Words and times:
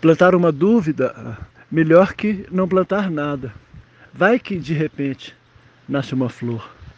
Plantar 0.00 0.34
uma 0.34 0.50
dúvida, 0.50 1.36
melhor 1.70 2.14
que 2.14 2.46
não 2.50 2.66
plantar 2.66 3.10
nada. 3.10 3.52
Vai 4.14 4.38
que 4.38 4.56
de 4.56 4.72
repente 4.72 5.36
nasce 5.86 6.14
uma 6.14 6.30
flor. 6.30 6.79